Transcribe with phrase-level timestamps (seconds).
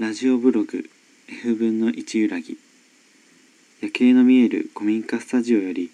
[0.00, 0.88] ラジオブログ
[1.28, 2.56] F 分の1揺らぎ
[3.82, 5.90] 夜景の見える古民家スタジオより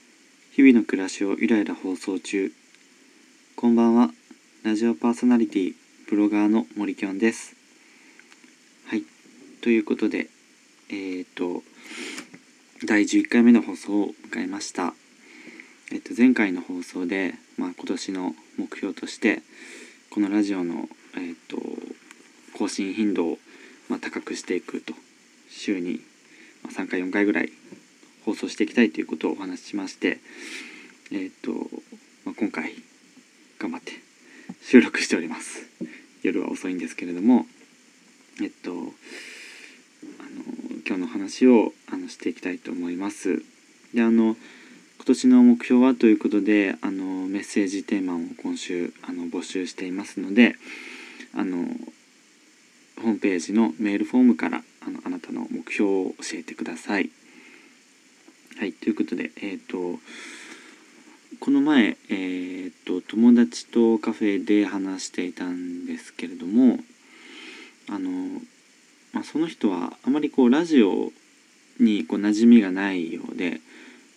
[0.53, 2.53] 日々の暮らしをゆらゆら放送中。
[3.57, 4.11] こんばんは。
[4.63, 5.75] ラジオパーソナリティ
[6.09, 7.57] ブロガーの森きょんです。
[8.87, 9.03] はい。
[9.61, 10.29] ということで
[10.89, 11.65] えっ、と
[12.87, 14.95] 第11回目の放送を迎えました。
[15.91, 19.43] えっ、と前回の放送で、まあ、今年の目標として
[20.11, 21.59] このラジオのえっ、と
[22.57, 23.39] 更新頻度を、
[23.89, 24.95] まあ、高くしていくと
[25.49, 26.01] 週に
[26.69, 27.53] 3回4回ぐらい
[28.25, 30.19] 放送していきたいということをお話ししまして
[31.13, 31.53] えっ、と、
[32.25, 32.75] まあ、今回
[33.59, 33.93] 頑張って
[34.63, 35.67] 収録しております。
[36.23, 37.47] 夜は遅いんですけれども
[38.43, 38.87] えっとあの
[40.87, 43.43] 今日の話をあのしていきたいと思います。
[43.95, 44.37] であの
[44.97, 50.57] 今年の目標はということであのメッセージテーマを今週あの募集していますので
[51.33, 51.67] あの
[53.01, 57.11] ホームページのメールフォームからあのあなたの目標を教えてください。
[58.59, 59.99] はいということでえっ、ー、と
[61.41, 66.79] この前、えーと、友達とカフェで話していたんですけれども
[67.91, 68.41] あの、
[69.13, 71.13] まあ、その人はあまりこうラジオ
[71.79, 73.61] にこう馴染みがないようで、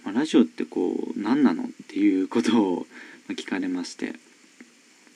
[0.05, 2.86] まあ、ラジオってこう何なのっていうことを
[3.30, 4.14] 聞かれまして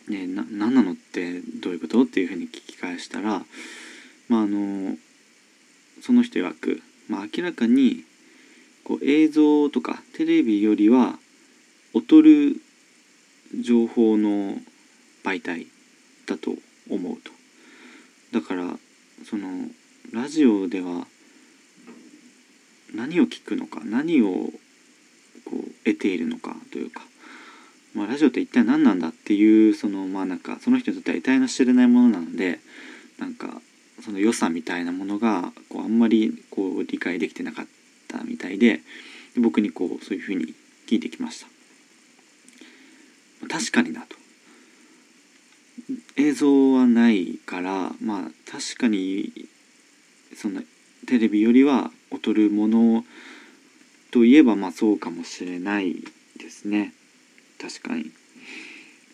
[0.10, 2.04] ね、な何なのってどういうこと？
[2.04, 3.46] っていうふうに聞き返したら、
[4.28, 4.98] まあ、あの
[6.02, 8.04] その人曰く、まあ、明らかに
[8.84, 11.18] こう映像とかテレビよりは
[11.94, 12.62] 劣る
[13.62, 14.58] 情報の
[15.24, 15.68] 媒体
[16.26, 16.56] だと
[16.90, 17.32] 思うと。
[18.34, 18.78] だから
[19.24, 19.70] その
[20.12, 21.08] ラジオでは
[22.94, 24.50] 何を聞くのか何を
[25.46, 27.04] こう得ているのかというか
[27.94, 32.60] まあ、ラジオって一体何なんだっていうそのまあなんかその人にとっては得体の知れないものなので
[33.20, 33.62] なんか
[34.04, 37.66] その良さみたいなものがこうあんまりこう理解できてなかっ
[38.08, 38.82] たみたいで
[39.38, 40.54] 僕にこうそういうふうに
[40.88, 41.48] 聞いてきました
[43.48, 44.16] 確かになと
[46.16, 49.32] 映像はないからまあ確かに
[50.36, 50.62] その
[51.06, 53.06] テレビよりは劣るもの
[54.12, 55.96] といえばまあそうかもしれない
[56.38, 56.94] ですね。
[57.64, 58.12] 確かに、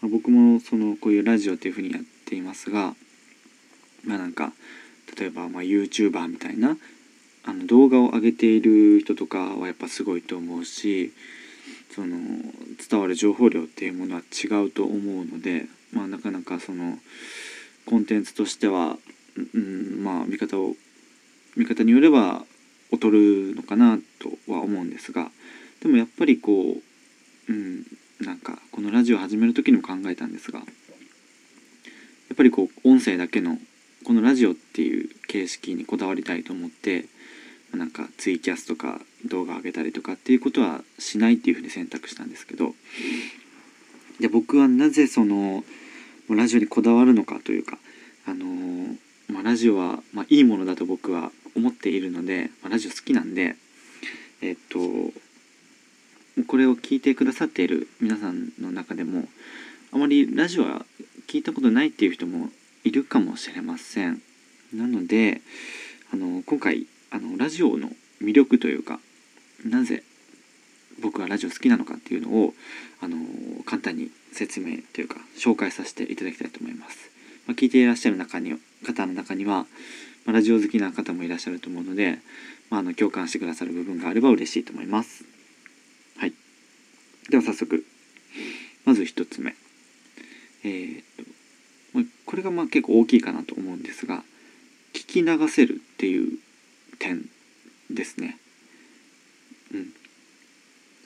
[0.02, 2.96] まあ、僕もそのこういうラジオっていうふうにやっていますが
[4.04, 4.54] まあなんか
[5.20, 6.76] 例えばまあ YouTuber みたいな
[7.46, 11.14] あの動画を上げている人とかはやっぱすごいと思うし
[11.94, 12.18] その
[12.90, 16.98] 伝わる情報量っていうものは違うと思うのでまあなかなかその
[17.86, 18.98] コンテンツとしては、
[19.54, 20.74] うん、まあ見方を
[21.56, 22.44] 見方によれば
[22.92, 25.30] 劣るのかなとは思うんですが
[25.82, 27.86] でもやっぱりこう、うん、
[28.22, 30.66] なんかこのラジオ始める時にも考えたんですがや
[32.34, 33.58] っぱりこう音声だけの
[34.06, 37.06] このラジオっていう形式にこだわりたいと思って
[37.74, 42.74] なんかツイキャスとか動画上げたりとかっていうことはしないっていうふうに選択したんですけど
[44.20, 45.64] で僕はなぜその
[46.30, 47.78] ラジオにこだわるのかというか
[48.28, 48.46] あの、
[49.28, 53.56] まあ、ラジオは、まあ、いいものだと僕は思っているので、ラジオ好きなんで
[54.42, 54.80] えっと
[56.48, 59.26] これを聞いてくださっている皆さんの中でも
[59.92, 60.86] あまりラジオは
[61.28, 62.50] 聞いたことないっていう人も
[62.84, 64.22] いるかもしれません。
[64.74, 65.42] なので
[66.14, 67.90] あの今回あのラジオの
[68.22, 69.00] 魅力というか
[69.66, 70.04] なぜ
[71.02, 72.54] 僕がラジオ好きなのかっていうのを
[73.02, 73.18] あの
[73.66, 77.10] 簡単に説明というか紹介させていただきたいと思います、
[77.48, 78.54] まあ、聞いていらっしゃる中に
[78.86, 79.66] 方の中には、
[80.26, 82.20] まあ、ラジオ好きな方もいらっしゃると思うので、
[82.70, 85.24] まあ、あの共感してくださる部分があれば嬉しいと思います。
[87.30, 87.86] では早速
[88.86, 89.56] まず1つ目。
[90.64, 94.24] えー、っとこれがまあ結構大きいかなと思うんですが
[94.94, 96.38] 聞き流せるっていう
[97.00, 97.26] 点
[97.90, 98.38] ですね。
[99.74, 99.94] うん。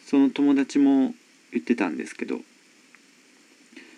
[0.05, 1.13] その友達も
[1.51, 2.37] 言ってたんですけど、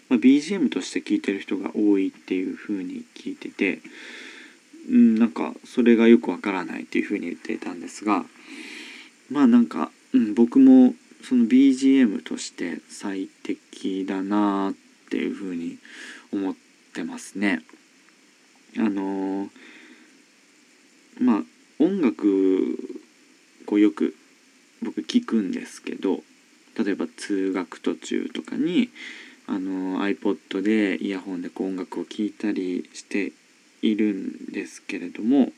[0.10, 3.82] まあ、BGM として聞いてる人が多いっていう風に聞いてて
[4.90, 8.24] うんなんかそれがよくわからないっていう風に言ってたんですが
[9.32, 10.94] まあなんか、うん、僕も
[11.28, 14.74] その BGM として最適だなっ
[15.10, 15.80] ていうふうに
[16.32, 16.56] 思っ
[16.94, 17.64] てますね。
[18.78, 19.50] あのー、
[21.20, 21.44] まあ
[21.80, 22.78] 音楽
[23.66, 24.16] こうよく
[24.84, 26.22] 僕聞くんですけど
[26.78, 28.90] 例えば通学途中とかに
[29.48, 33.32] あの iPod でイヤホンでこう音楽を聴いたりして
[33.82, 35.52] いるんですけれども、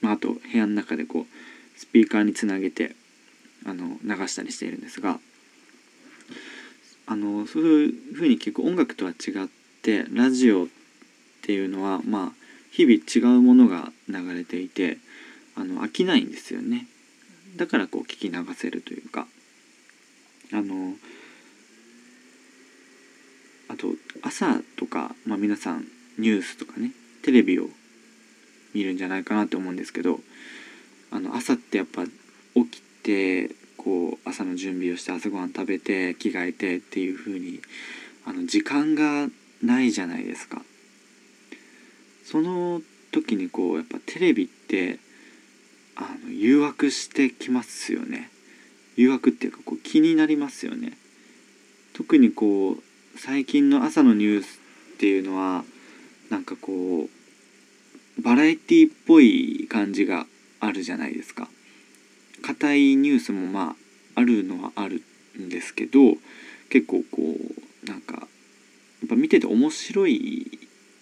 [0.00, 2.94] まあ、あと部屋の中でこうスピーカーにつなげて
[3.66, 5.18] あの流したりしているんですが
[7.06, 9.48] あのそういうふうに結構音楽とは違っ
[9.82, 10.66] てラジオっ
[11.42, 12.32] ていうのはまあ
[12.70, 14.98] 日々違うものが流れていて
[15.56, 16.86] あの飽きないんですよね。
[17.56, 19.26] だからこう聞き流せるというか。
[20.52, 20.94] あの
[23.68, 23.88] あと
[24.22, 25.84] 朝とか、まあ、皆さん
[26.18, 27.68] ニュースとかねテレビを
[28.72, 30.20] 見るんじゃないかなと思うんですけど
[31.10, 32.10] あの朝ってやっぱ起
[32.70, 37.60] きてこう朝の準備をして朝ごはん食べて着替えてっていう風に
[38.26, 39.28] あに時間が
[39.62, 40.62] ないじゃないですか。
[42.24, 42.80] その
[43.12, 44.98] 時にこうやっぱテレビって
[45.94, 48.30] あの誘惑してきますよね。
[48.96, 50.96] 誘惑っていうかこう気になりますよね。
[51.92, 54.60] 特にこう最近の朝のニュース
[54.94, 55.64] っていうのは
[56.30, 60.26] なんかこうバラエティっぽい感じが
[60.60, 61.48] あるじゃないですか。
[62.44, 63.74] 硬いニュースもま
[64.16, 65.02] ああるのはある
[65.40, 66.16] んですけど
[66.68, 68.20] 結構こうなんかや
[69.06, 70.58] っぱ見てて面白い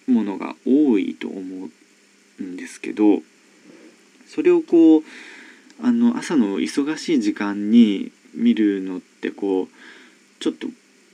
[0.07, 1.69] ものが多いと思
[2.39, 3.19] うんですけど
[4.25, 5.03] それをこう
[5.81, 9.67] あの朝の忙しい時間に見るのってこう
[10.39, 10.67] ちょっと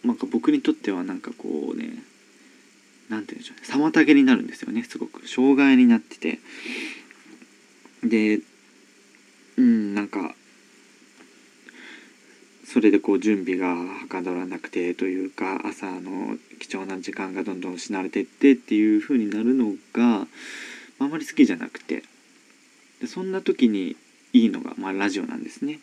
[0.03, 2.03] なんか僕にとってはなんかこうね
[3.09, 5.27] 何て言うんでしょうね妨げになるんですよねすごく。
[5.27, 6.39] 障害になってて。
[8.03, 8.39] で
[9.59, 10.33] うんなんか
[12.63, 20.27] それでこう準備がはかどらなくてというか朝の貴重な時間がどんどん失われてってっていう風になるのが
[20.99, 22.03] あんまり好きじゃなくて
[23.01, 23.97] でそんな時に
[24.31, 25.79] いいのが、まあ、ラジオなんですね。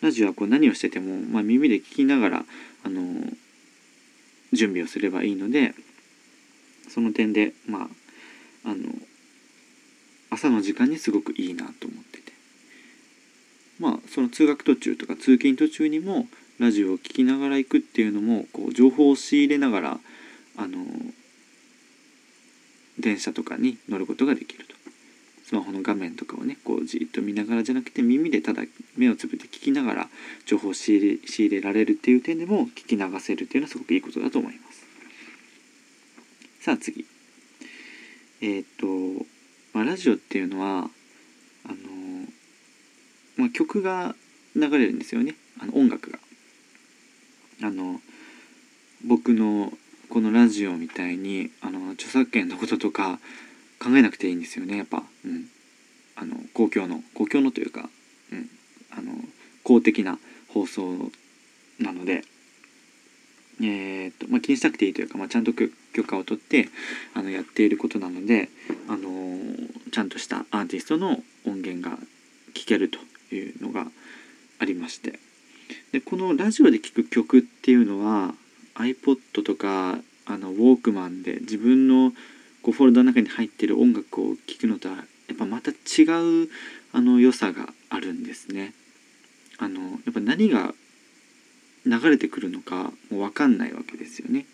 [0.00, 2.44] ラジオはこう何をしてても、まあ、耳で聞きながら
[2.84, 3.02] あの
[4.52, 5.74] 準備をすればいいので
[6.88, 7.82] その点でま
[8.64, 8.90] ああの
[10.30, 12.29] 朝の時間にすごくいいなと思ってて
[13.80, 16.28] まあその通学途中とか通勤途中にも
[16.60, 20.00] ラジオを聴きながら行くっていうのもこう情報を仕入れながら
[20.56, 20.84] あの
[22.98, 24.80] 電車とかに乗ることができると。
[25.50, 28.62] スマホの画面とかをねこうじっと見ながらじゃなくて耳でただ
[28.96, 30.08] 目をつぶって聞きながら
[30.46, 34.86] 情報を仕入れ仕入れられるっていう点でも聞き流せるっていうのはすごくいいことだと思います。
[36.60, 37.04] さあ次。
[38.42, 38.86] えっ、と、
[39.74, 40.88] まあ、ラジオっていうのは
[43.40, 44.14] まあ、曲が
[44.54, 45.34] 流れるんですよね。
[45.60, 46.18] あの音楽が。
[47.62, 48.00] あの
[49.04, 49.72] 僕の
[50.08, 53.18] このラジオみたいにあの著作権のこととか
[53.78, 55.46] 考えなくていいんですよねやっぱ、うん、
[56.16, 57.88] あの公共の公共のというか、
[58.32, 58.48] うん、
[58.90, 59.12] あの
[59.62, 61.10] 公的な放送
[61.78, 62.24] なので、
[63.60, 65.68] えーとまあ、気にしなくていいというか、まあ、ちゃんと許
[66.04, 66.68] 可を取って
[67.14, 68.48] あのやっていることなので、
[68.88, 69.38] あの
[69.92, 71.96] ちゃんとしたアーティストの音源が
[72.54, 72.98] 聴けると。
[73.36, 73.86] いうのが
[74.58, 75.18] ありまして
[75.92, 78.34] でこのラジオで聴く曲っていうのは
[78.74, 82.12] iPod とかあのウォークマンで自分の
[82.62, 85.02] こうフォルダの中に入ってる音楽を聴くのとはや
[85.34, 86.04] っぱまた違
[86.44, 86.48] う
[86.92, 88.74] あの良さがあるんですね。
[89.58, 90.74] あのやっぱ何が
[91.86, 94.46] 流れてくるのかもう分かんないわけですよね。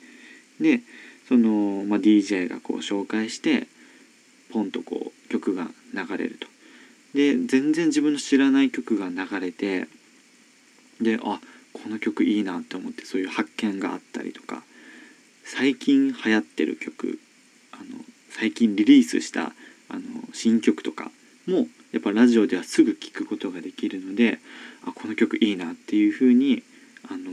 [0.60, 0.80] で
[1.28, 3.66] その、まあ、DJ がこう紹介して
[4.50, 6.46] ポンとこう曲が流れると。
[7.16, 9.88] で全然自分の知らない曲が流れて
[11.00, 11.40] であ
[11.72, 14.62] この曲いいなって思ってそういう発見があったりとか
[15.42, 17.18] 最近流行ってる曲
[17.72, 17.84] あの
[18.28, 19.52] 最近リリースした
[19.88, 20.02] あの
[20.34, 21.10] 新曲とか
[21.46, 24.38] もやっぱラジオではすぐ聴くことができるので
[24.86, 26.62] あこの曲いいなっていう風に
[27.08, 27.30] あの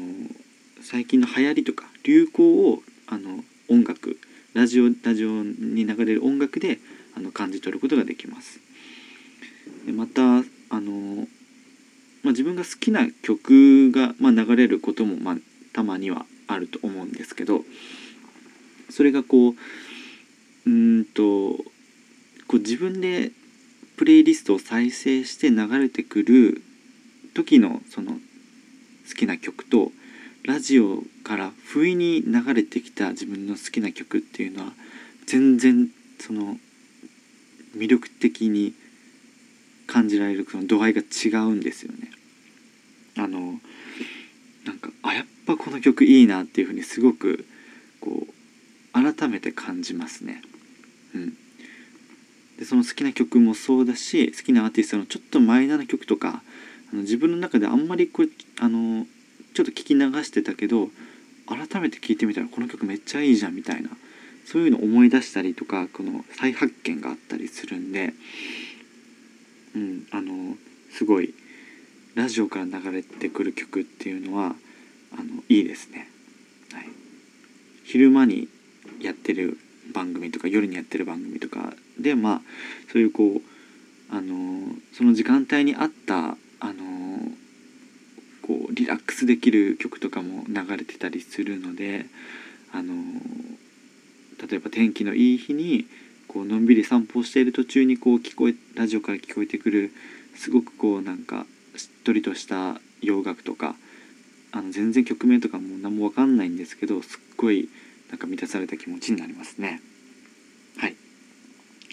[0.81, 4.17] 最近の流行りとか流行をあの音楽
[4.53, 6.79] ラジオラジオに流れる音楽で
[7.17, 8.61] あの感じ取ることができます。
[9.85, 11.27] でまたあの、
[12.23, 15.35] まあ、自分が好きな曲が、まあ、流れることも、まあ、
[15.73, 17.61] たまにはあると思うんですけど
[18.89, 19.55] それがこう
[20.65, 21.23] うんと
[22.47, 23.31] こう自分で
[23.97, 26.61] プレイリストを再生して流れてくる
[27.33, 28.19] 時のその好
[29.17, 29.91] きな曲と
[30.45, 34.73] ラジオから不意に流れてきた自分の好きな曲っていうのは
[35.25, 36.57] 全然その
[37.77, 38.73] 魅力的に
[39.87, 42.11] 感じられるその度合いが違うんですよね。
[43.17, 43.59] あの
[44.65, 47.45] なんかあやっぱこの曲いいなっていうふうにすごく
[47.99, 48.33] こう
[48.93, 50.41] 改めて感じますね。
[51.13, 51.33] うん、
[52.57, 56.41] でその好きな曲もそうだし好きなアーティストのちょっとマイナーな曲とか
[56.91, 59.05] あの自分の中であんまりこうあの
[59.53, 60.89] ちょっと聞き流してたけど
[61.47, 63.89] 改めて聴いてみたらこの曲めっちゃいいじゃんみたいな
[64.45, 68.13] そういうの思い出したりとかこの再発見があったりするんで、
[69.75, 70.55] うん、あの
[70.91, 71.33] すごい
[72.15, 74.55] ラジオから流れてくる曲っていうのは
[75.11, 76.07] あのいいですね。
[76.73, 76.87] はい、
[77.83, 78.47] 昼間に
[79.01, 79.57] やってる
[79.93, 82.41] 番組とか夜にやってる番組とかでまあ
[82.91, 87.19] そういうこうあのその時間帯に合ったあの
[88.41, 92.05] こうリラックスできる曲とかも流れてたりするので
[92.71, 92.93] あの
[94.47, 95.85] 例えば天気のいい日に
[96.33, 99.91] こうのんびり散歩している途中にこう聞こえラジオから聞こえてくる
[100.35, 103.75] すごくこうなんかしっとりとした洋楽とか
[104.51, 107.69] あの全然曲名とかも何も分かんないんですけどすっごい
[108.09, 109.79] なんか満たされた気持ちになりますね。
[110.77, 110.95] はい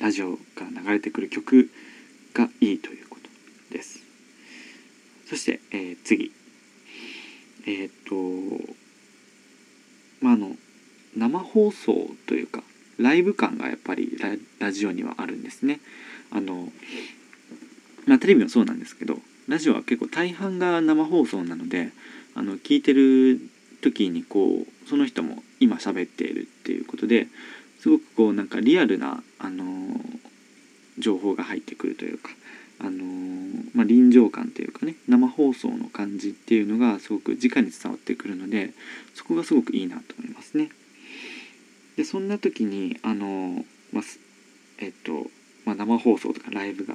[0.01, 1.71] ラジオから流れてくる曲
[2.33, 4.01] がいいということです。
[5.27, 6.33] そして、えー、次
[7.67, 8.15] えっ、と
[10.23, 10.57] まああの
[11.15, 12.63] 生放送というか
[13.01, 14.19] ライブ感がやっぱり
[14.59, 15.81] ラジオにはあるんですね。
[16.31, 16.69] あの
[18.07, 21.91] まあ、テレビもそうなんですけどラジオは結構大半が生放送なので
[22.35, 23.41] あの聞いてる
[23.83, 27.27] 時にこうその人も今喋っているっていうことで
[27.81, 29.65] すごくこうなんかリアルな、あの
[30.99, 32.29] 情報が入ってくるというか、
[32.79, 33.03] あの
[33.75, 38.73] まあ、臨場感というかね生放送の感じっていうのがすごく直に伝わってくるので
[39.15, 40.71] そこがすごくいいなと思いますね。
[42.01, 44.05] でそんな時にあの、まあ、
[44.79, 45.27] えっと、
[45.67, 46.95] まあ、生放送とかライブが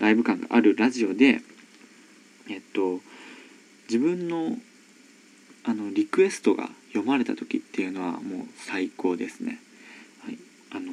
[0.00, 1.40] ライブ感があるラジオで
[2.50, 3.00] えっと
[3.88, 4.58] 自分の
[5.64, 9.60] あのリクエストが読まれた時っていうのはもう最高ですね。
[10.22, 10.38] はい、
[10.72, 10.92] あの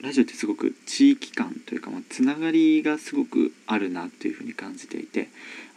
[0.00, 5.28] ラジオってすごく地域感というか、まあ、つながりがすごくあるなというふうに感じていて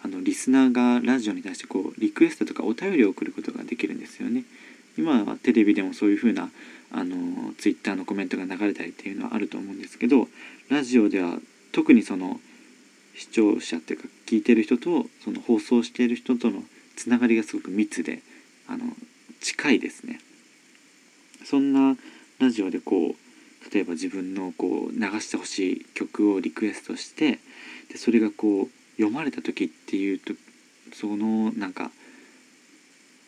[0.04, 4.44] あのリスナーがラジオに対してこうリクエストとかお便りを送ることができるんですよね。
[4.98, 6.50] 今はテレビでもそういうふうな
[6.92, 10.28] あのツイッターのコメントが流れたりっていうのはあると思うんですけど
[10.70, 11.38] ラジオでは
[11.72, 12.40] 特にその
[13.16, 16.64] 視聴者っていうか聞いてる人とその放送している人との
[16.96, 18.22] つながりがすごく密で
[18.68, 18.86] あの
[19.42, 20.20] 近いですね。
[21.44, 21.96] そんな
[22.40, 27.40] ラジオでこう例えば自分のこう流してほしい曲をリクエストして
[27.90, 30.34] でそれがこう読まれた時っていうと
[30.94, 31.92] そのなんか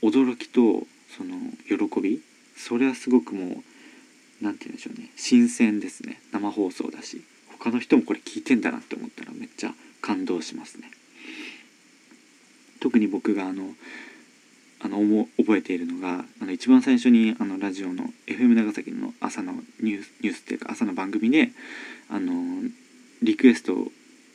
[0.02, 1.36] 驚きとその
[1.68, 2.22] 喜び
[2.56, 3.64] それはすごくもう
[4.42, 5.10] 何て言うんでしょうね。
[5.16, 6.20] 新鮮ですね。
[6.32, 7.24] 生放送だし。
[7.60, 10.92] 他の人もこれ聞いてんだなって思ったらめっちゃ感動しますね。
[12.80, 13.74] 特に僕があの
[14.80, 21.50] あの覚えているのがあの一番最初にあのラジオの FM 長崎の朝のニュースニュースっていうか朝の番組で
[22.10, 22.62] あの
[23.24, 23.88] リクエストを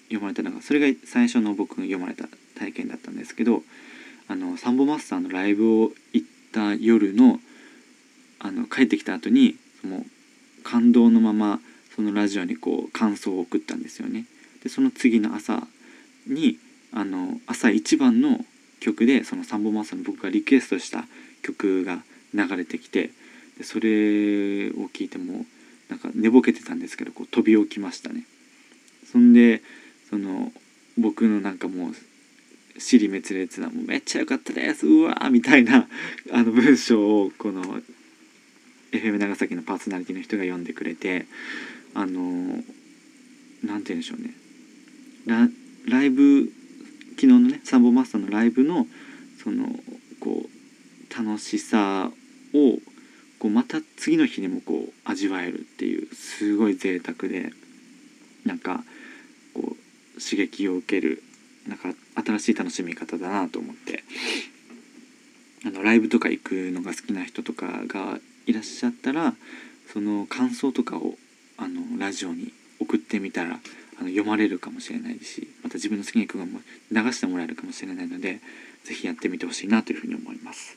[0.08, 2.26] 読まれたのがそれが最初の僕が読まれた
[2.58, 3.62] 体験だったんですけど
[4.28, 7.40] あのサンボマスターのライブを行った夜の
[8.38, 10.04] あの帰ってきた後にその
[10.64, 11.60] 感動のまま
[11.94, 14.24] そのラジオにこう感想を送ったんですよね。
[14.62, 15.66] でその次の朝
[16.26, 16.58] に
[16.92, 18.44] あの朝一番の
[18.80, 21.04] 曲でそのサンボマスターの僕がリクエストした
[21.42, 22.02] 曲が
[22.34, 23.10] 流れてきて
[23.58, 25.44] でそれを聞いても
[25.88, 28.24] なんか寝ぼけてたんですけどこう飛び起きましたね。
[29.10, 29.62] そんで
[30.08, 30.52] その
[30.98, 31.94] 僕のなんかもう
[32.78, 35.88] 尻滅裂な「もうめっちゃ良かったですうわ!」みたいな
[36.30, 37.82] あの文章をこの
[38.92, 41.26] FM 長崎のパーソナリティの人が読んでくれて
[41.94, 42.62] あの
[43.62, 44.34] 何て言うんでしょうね
[45.26, 45.48] ラ
[45.86, 46.52] ライブ
[47.10, 48.86] 昨日のねサンボマスターのライブの
[49.42, 49.78] その
[50.20, 52.10] こう楽しさ
[52.54, 52.78] を
[53.38, 57.52] こうまた次の日にもこう味わえるっていうすごい贅沢で
[58.44, 58.84] なんか
[59.52, 59.76] こ
[60.16, 61.22] う刺激を受ける
[61.66, 61.92] なんか
[62.24, 64.04] 新しい楽しみ方だなと思って。
[65.64, 69.34] あのライブとか行くのが好きな人とかがいらっしゃったら
[69.92, 71.14] その感想とかを
[71.56, 73.60] あのラジオに送ってみたら
[74.00, 76.46] あの読まれるかもしれないしまた自分の好きな曲が
[76.90, 78.40] 流してもらえるかもしれないので
[78.84, 80.76] 是非やってみてほしいなというふうに思います。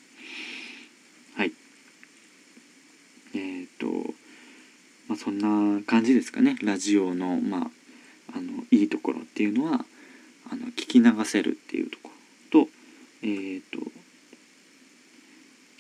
[1.36, 1.52] はい。
[3.34, 4.14] えー、っと
[5.08, 6.56] まあそんな感じですかね。
[6.62, 7.72] ラジオのま
[8.32, 9.84] ああのいいところっていうのは
[10.96, 12.10] き流せるっていうとこ
[12.52, 12.68] と
[13.22, 13.80] えー、っと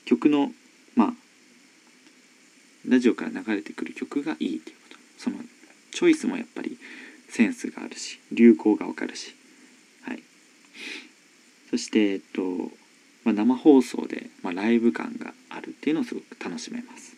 [0.05, 0.51] 曲の
[0.95, 1.13] まあ
[2.87, 4.97] ラジオから流れてくる曲がいいということ。
[5.17, 5.37] その
[5.91, 6.77] チョイスもやっぱり
[7.29, 9.35] センスがあるし流行がわかるし。
[10.03, 10.21] はい。
[11.71, 12.41] そしてえっと、
[13.23, 17.15] まあ、生放送で、まあ、ライブ感があるっていうのをすごく楽しめます。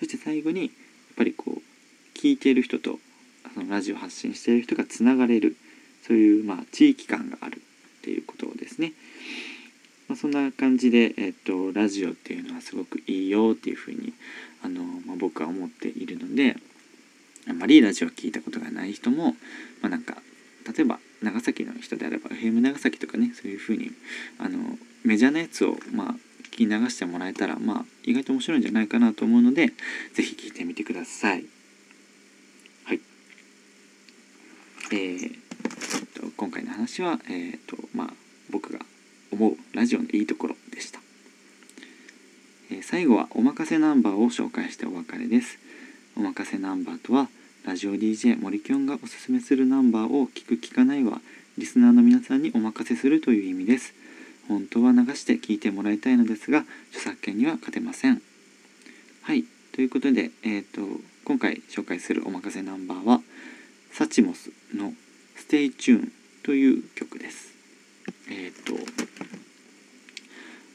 [0.00, 0.70] そして最後にやっ
[1.16, 2.98] ぱりこう聞いている人と
[3.54, 5.56] そのラジオ発信している人がつながれる。
[6.10, 7.60] そういうまあ地域感があるっ
[8.02, 8.94] ていうことですね。
[10.08, 14.12] まあ、そんな感じで、えっと、ラジオっていうのはすごくいいよっていうふうに
[14.64, 16.56] あの、まあ、僕は思っているので
[17.48, 19.36] あんまりラジオ聞いたことがない人も、
[19.82, 20.16] まあ、なんか
[20.76, 23.92] 例えば長崎の人であれば FM 長崎とかねそういうふうに
[24.40, 24.58] あの
[25.04, 29.72] メジャーなやつを、まあ、聞き流してもらえたらまあ意外と面白いんじゃないかなと思うので
[30.14, 31.44] 是非聞いてみてください。
[32.84, 33.00] はい。
[34.90, 35.49] えー、
[36.40, 38.06] 今回の話はえっ、ー、とまあ
[38.48, 38.78] 僕が
[39.30, 40.98] 思うラジオのいいところでした。
[42.70, 45.58] えー、最後はおまかせナンバーを紹介してお別れです。
[46.16, 47.28] おまかせナンバーとは
[47.66, 51.20] ラジオ DJ 森きょんがおすすめするナンバーを聞く聞かないは
[51.58, 53.92] リスナーの皆さんにお任せするという意味です。
[54.48, 58.22] 本当は流して聞いてもらいたいのですが著作権には勝てません。
[59.24, 60.80] はいということで、えーと、
[61.26, 63.20] 今回紹介するおまかせナンバーは
[63.92, 64.94] サチモスの
[65.36, 67.54] 「Stay Tune」という曲です。
[68.28, 68.74] えっ、ー、と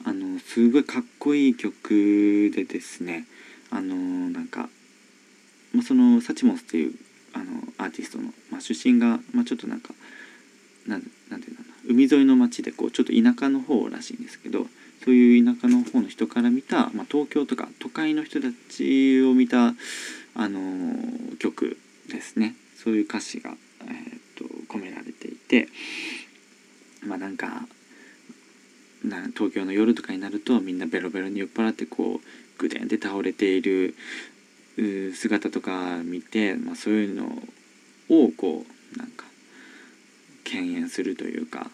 [0.06, 3.26] あのすごいかっこいい曲でですね
[3.72, 4.70] あのなんか、
[5.74, 6.94] まあ、そのサチモスっていう
[7.34, 7.46] あの
[7.78, 9.94] アーティストの、まあ、出身が、まあ、ちょっとなんか
[10.88, 14.68] なんなんていうのかな海沿いの町でこうちょっと田舎の方らしいんですけど
[15.04, 19.74] そういう田舎の方の人から見た、まあ、東京とか都会の人たちを見た、
[20.34, 20.96] あの、
[21.38, 21.78] 曲
[22.10, 24.15] ですねそういう歌詞が、えー、
[25.52, 25.68] られていて
[27.06, 27.68] まあなんか
[29.04, 33.96] な東京の夜とかになるとみんなベロベロに酔っ払ってこうぐでんって倒れている
[35.14, 37.26] 姿とか見て、まあ、そういうの
[38.10, 39.26] をこうなんか
[40.44, 41.70] 敬遠するというか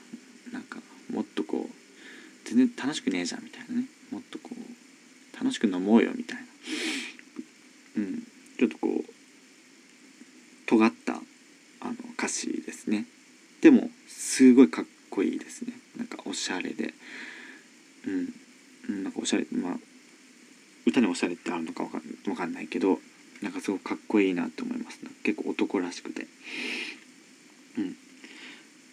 [0.51, 0.79] なんか
[1.11, 3.85] もっとこう全然楽しくねえじゃんみたいなね。
[4.11, 6.43] もっとこう楽しく飲もうよみたいな。
[7.97, 8.23] うん。
[8.61, 9.11] ちょっとこう
[10.67, 11.17] 尖ったあ
[11.85, 13.05] の歌詞ですね
[13.61, 16.93] でもすごいかっこいいですねなんかおしゃれで
[18.05, 19.75] うんなんかおしゃれまあ
[21.01, 22.99] におしゃれってあるのかわかんかんないけど
[23.41, 24.99] なんかすごくかっこいいなと思います。
[25.23, 26.27] 結構男らしくて。
[27.77, 27.95] うん。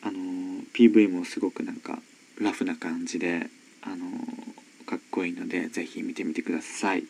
[0.03, 1.99] あの PV もすごくなんか
[2.41, 3.49] ラフな感じで、
[3.83, 3.97] あの
[4.87, 7.05] かっこいいので是非見てみてください。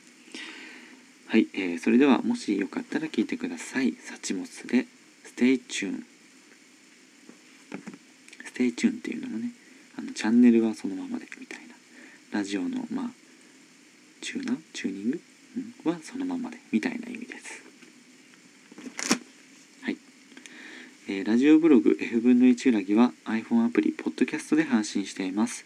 [1.27, 3.92] はい、えー、それではもしよかったら聞いてください。
[4.01, 4.87] サチモスで
[5.37, 6.03] 「Stay Tune」
[8.53, 9.53] 「Stay Tune」っていうのもね
[9.96, 11.68] あのチャンネルはそのままでみたいな。
[12.33, 13.11] ラジオのまあ
[14.20, 15.20] チューナーチューニング、
[15.85, 16.59] うん、はそのままで。
[16.72, 17.62] みたいな意味です。
[19.83, 19.96] はい。
[21.09, 25.64] えー、ラジオブログ F 分の1裏木は iPhone アプリ、ポッドキャストで配信しています。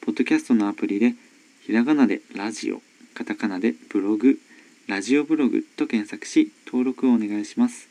[0.00, 1.14] ポッドキャストのアプリで、
[1.62, 2.80] ひらがなでラジオ、
[3.14, 4.38] カタカナでブログ、
[4.86, 7.88] ラジオブログと検索し、登録をお願いします。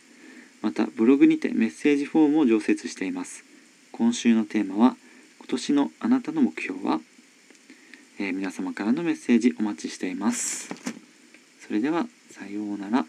[0.61, 3.45] また、ブログにてメッセージフォームを常設しています。
[3.91, 4.97] 今週のテーマは、
[5.37, 6.99] 今年のあなたの目標は、
[8.21, 10.67] えー、皆様からのメッセージお待ちしています。
[11.65, 13.05] それでは、さようなら。